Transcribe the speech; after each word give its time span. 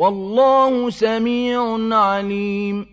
والله 0.00 0.90
سميع 0.90 1.78
عليم. 1.96 2.86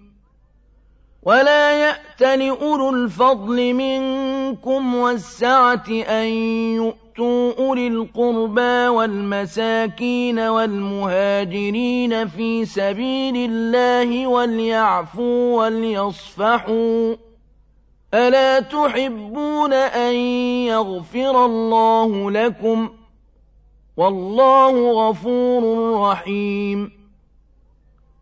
ولا 1.24 1.71
يأت 1.71 2.21
لأولو 2.21 2.89
الفضل 2.89 3.74
منكم 3.74 4.95
والسعة 4.95 5.89
أن 5.89 6.27
يؤتوا 6.75 7.54
أولي 7.59 7.88
القربى 7.88 8.88
والمساكين 8.88 10.39
والمهاجرين 10.39 12.27
في 12.27 12.65
سبيل 12.65 13.51
الله 13.51 14.27
وليعفوا 14.27 15.65
وليصفحوا. 15.65 17.15
ألا 18.13 18.60
تحبون 18.60 19.74
أن 19.74 20.13
يغفر 20.68 21.45
الله 21.45 22.31
لكم؟ 22.31 22.89
والله 23.98 24.92
غفور 25.10 25.94
رحيم. 26.01 26.96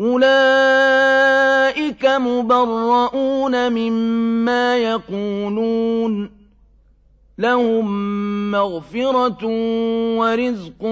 أولئك 0.00 2.06
مبرؤون 2.06 3.72
مما 3.72 4.76
يقولون. 4.76 6.30
لهم 7.38 7.86
مغفرة 8.50 9.46
ورزق 10.18 10.82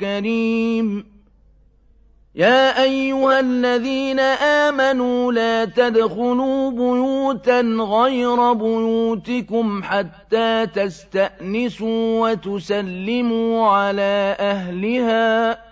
كريم. 0.00 1.12
يا 2.34 2.82
أيها 2.82 3.40
الذين 3.40 4.20
آمنوا 4.20 5.32
لا 5.32 5.64
تدخلوا 5.64 6.70
بيوتا 6.70 7.60
غير 7.60 8.52
بيوتكم 8.52 9.82
حتى 9.82 10.66
تستأنسوا 10.66 12.30
وتسلموا 12.30 13.68
على 13.68 14.36
أهلها. 14.40 15.71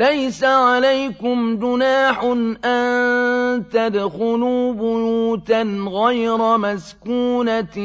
ليس 0.00 0.44
عليكم 0.44 1.56
جناح 1.56 2.22
أن 2.64 3.64
تدخلوا 3.72 4.72
بيوتا 4.72 5.62
غير 5.88 6.58
مسكونة 6.58 7.76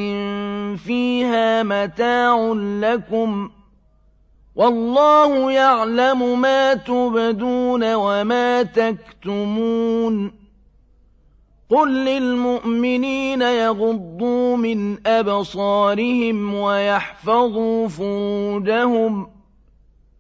فيها 0.75 1.63
متاع 1.63 2.53
لكم 2.79 3.49
والله 4.55 5.51
يعلم 5.51 6.41
ما 6.41 6.73
تبدون 6.73 7.93
وما 7.93 8.63
تكتمون 8.63 10.31
قل 11.69 12.05
للمؤمنين 12.05 13.41
يغضوا 13.41 14.57
من 14.57 15.07
أبصارهم 15.07 16.53
ويحفظوا 16.53 17.87
فروجهم 17.87 19.34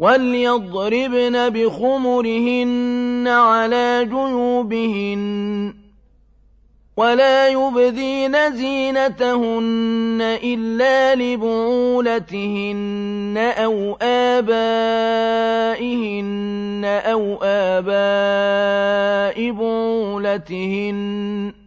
وليضربن 0.00 1.48
بخمرهن 1.48 3.28
على 3.28 4.04
جيوبهن 4.04 5.74
ولا 6.96 7.48
يبدين 7.48 8.56
زينتهن 8.56 10.38
إلا 10.42 11.14
لبعولتهن 11.14 12.74
أو 13.58 13.96
آبائهن 14.02 15.40
أو 16.84 17.38
آباء 17.42 19.50
بعولتهن 19.50 21.59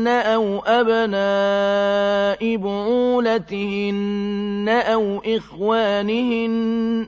أو 0.08 0.60
أبناء 0.66 2.58
بعولتهن 2.58 4.70
أو 4.70 5.22
إخوانهن 5.26 7.08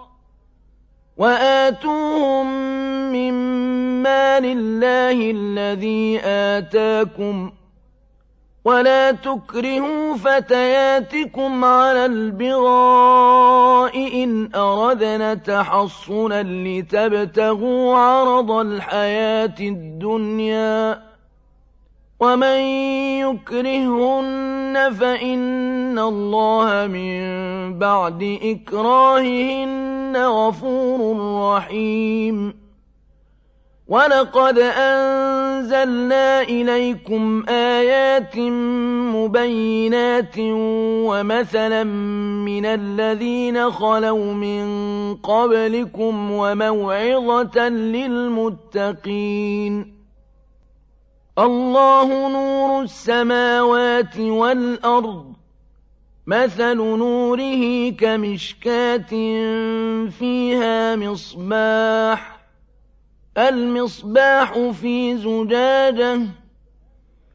وآتوهم 1.21 2.47
من 3.11 3.33
مال 4.03 4.45
الله 4.45 5.31
الذي 5.31 6.19
آتاكم 6.23 7.51
ولا 8.65 9.11
تكرهوا 9.11 10.15
فتياتكم 10.15 11.65
على 11.65 12.05
البغاء 12.05 13.97
إن 14.23 14.49
أردنا 14.55 15.33
تحصنا 15.33 16.43
لتبتغوا 16.43 17.97
عرض 17.97 18.51
الحياة 18.51 19.55
الدنيا 19.59 21.10
ومن 22.21 22.59
يكرهن 23.25 24.93
فإن 24.99 25.99
الله 25.99 26.87
من 26.87 27.19
بعد 27.79 28.39
إكراههن 28.43 30.17
غفور 30.17 31.17
رحيم 31.55 32.53
ولقد 33.87 34.59
أنزلنا 34.59 36.41
إليكم 36.41 37.43
آيات 37.49 38.37
مبينات 39.17 40.35
ومثلا 41.09 41.83
من 41.83 42.65
الذين 42.65 43.71
خلوا 43.71 44.33
من 44.33 44.65
قبلكم 45.15 46.31
وموعظة 46.31 47.69
للمتقين 48.89 49.21
الله 51.39 52.29
نور 52.29 52.83
السماوات 52.83 54.19
والأرض 54.19 55.33
مثل 56.27 56.77
نوره 56.77 57.89
كمشكاة 57.89 59.09
فيها 60.09 60.95
مصباح 60.95 62.39
المصباح 63.37 64.59
في 64.81 65.17
زجاجة 65.17 66.19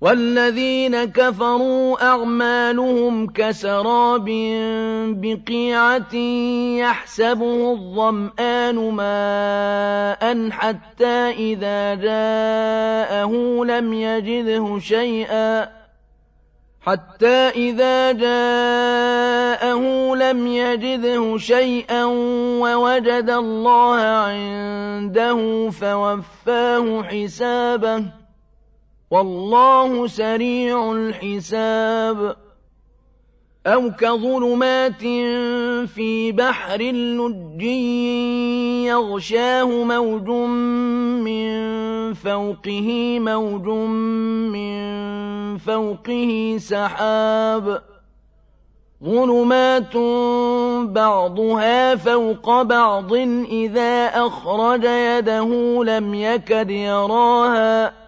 والذين 0.00 1.04
كفروا 1.04 2.02
أعمالهم 2.02 3.26
كسراب 3.26 4.24
بقيعة 5.18 6.14
يحسبه 6.78 7.72
الظمآن 7.72 8.76
ماء 8.90 10.50
حتى 10.50 11.30
إذا 11.30 11.94
جاءه 11.94 13.32
لم 13.64 13.92
يجده 13.92 14.78
شيئا 14.78 15.68
حتى 16.80 17.48
إذا 17.48 18.12
جاءه 18.12 19.82
لم 20.14 20.46
يجده 20.46 21.38
شيئا 21.38 22.04
ووجد 22.62 23.30
الله 23.30 24.00
عنده 24.00 25.70
فوفاه 25.70 27.02
حسابه 27.02 28.27
والله 29.10 30.06
سريع 30.06 30.92
الحساب. 30.92 32.36
أو 33.66 33.90
كظلمات 33.90 35.00
في 35.86 36.32
بحر 36.32 36.82
لجي 36.82 38.84
يغشاه 38.84 39.64
موج 39.64 40.28
من 41.24 41.48
فوقه 42.14 43.18
موج 43.20 43.68
من 44.52 44.78
فوقه 45.58 46.56
سحاب. 46.58 47.82
ظلمات 49.04 49.96
بعضها 50.88 51.94
فوق 51.94 52.62
بعض 52.62 53.12
إذا 53.50 54.06
أخرج 54.06 54.84
يده 54.84 55.84
لم 55.84 56.14
يكد 56.14 56.70
يراها. 56.70 58.07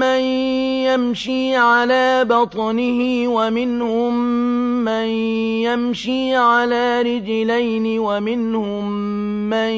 من 0.00 0.20
يمشي 0.88 1.56
على 1.56 2.24
بطنه 2.24 3.28
ومنهم 3.28 4.14
من 4.84 5.08
يمشي 5.68 6.36
على 6.36 7.02
رجلين 7.02 7.98
ومنهم 7.98 8.90
من 9.50 9.72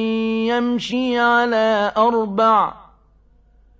يمشي 0.50 1.18
على 1.18 1.92
أربع 1.96 2.72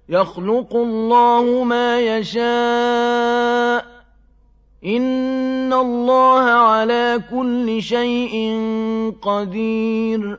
يخلق 0.08 0.76
الله 0.76 1.64
ما 1.64 2.00
يشاء 2.00 3.86
إن 4.86 5.72
الله 5.72 6.42
على 6.42 7.22
كل 7.30 7.82
شيء 7.82 8.60
قدير 9.22 10.38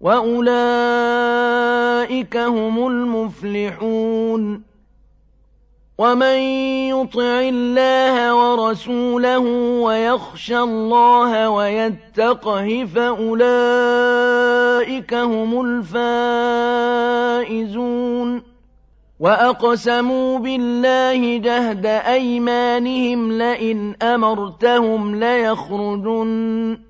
وأولئك 0.00 1.56
هم 2.36 2.86
المفلحون 2.86 4.62
ومن 5.98 6.38
يطع 6.88 7.40
الله 7.40 8.34
ورسوله 8.34 9.38
ويخشى 9.84 10.58
الله 10.58 11.50
ويتقه 11.50 12.84
فأولئك 12.94 13.34
هم 15.14 15.60
الفائزون 17.44 18.42
وأقسموا 19.20 20.38
بالله 20.38 21.36
جهد 21.36 21.86
أيمانهم 21.86 23.32
لئن 23.32 23.94
أمرتهم 24.02 25.16
ليخرجن 25.16 26.89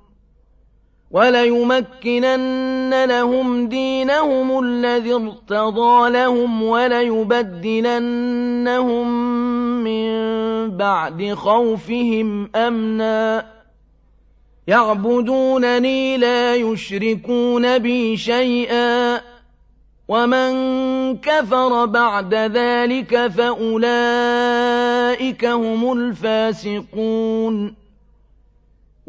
وليمكنن 1.11 3.05
لهم 3.05 3.67
دينهم 3.67 4.63
الذي 4.63 5.13
ارتضى 5.13 6.09
لهم 6.09 6.63
وليبدلنهم 6.63 7.47
من 9.83 10.11
بعد 10.77 11.33
خوفهم 11.33 12.49
أمنا. 12.55 13.45
يعبدونني 14.67 16.17
لا 16.17 16.55
يشركون 16.55 17.77
بي 17.77 18.17
شيئا. 18.17 19.21
ومن 20.07 20.51
كفر 21.17 21.85
بعد 21.85 22.33
ذلك 22.33 23.27
فأولئك 23.27 23.85
هم 25.45 25.91
الفاسقون. 25.91 27.80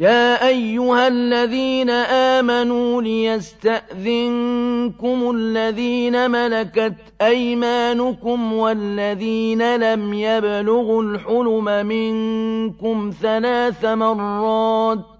يا 0.00 0.46
أيها 0.48 1.08
الذين 1.08 1.90
آمنوا 1.90 3.02
ليستأذنكم 3.02 4.20
الذين 5.34 6.30
ملكت 6.30 6.94
أيمانكم 7.20 8.52
والذين 8.52 9.76
لم 9.76 10.14
يبلغوا 10.14 11.02
الحلم 11.02 11.86
منكم 11.86 13.12
ثلاث 13.22 13.84
مرات 13.84 15.19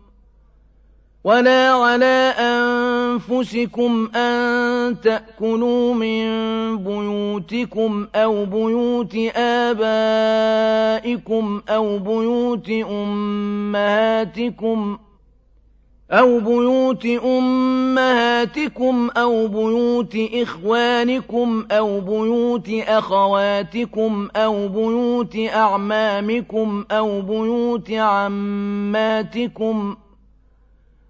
ولا 1.23 1.69
على 1.69 2.33
أنفسكم 2.39 4.09
أن 4.15 5.01
تأكلوا 5.01 5.93
من 5.93 6.25
بيوتكم 6.77 8.07
أو 8.15 8.45
بيوت 8.45 9.15
آبائكم 9.35 9.91
أو 11.69 11.99
بيوت 11.99 12.69
أمهاتكم 12.89 14.17
أو 16.11 16.39
بيوت 16.39 17.05
أمهاتكم 17.05 19.09
أو 19.17 19.47
بيوت 19.47 20.17
إخوانكم 20.33 21.65
أو 21.71 21.99
بيوت 21.99 22.69
أخواتكم 22.87 24.27
أو 24.35 24.67
بيوت 24.67 25.35
أعمامكم 25.53 26.85
أو 26.91 27.21
بيوت 27.21 27.91
عماتكم 27.91 29.93
ۖ 29.93 29.95
أو 29.97 30.10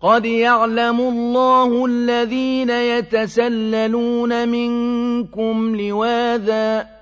قد 0.00 0.26
يعلم 0.26 1.00
الله 1.00 1.86
الذين 1.86 2.70
يتسللون 2.70 4.48
منكم 4.48 5.76
لواذا 5.76 6.96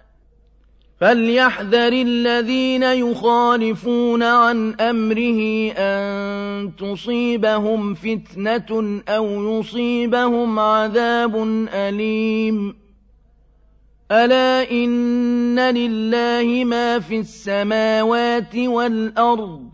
فليحذر 1.01 1.93
الذين 1.93 2.83
يخالفون 2.83 4.23
عن 4.23 4.75
أمره 4.81 5.73
أن 5.73 6.73
تصيبهم 6.79 7.95
فتنة 7.95 9.03
أو 9.09 9.27
يصيبهم 9.59 10.59
عذاب 10.59 11.37
أليم 11.75 12.75
ألا 14.13 14.71
إن 14.71 15.59
لله 15.59 16.65
ما 16.65 16.99
في 16.99 17.19
السماوات 17.19 18.57
والأرض 18.57 19.74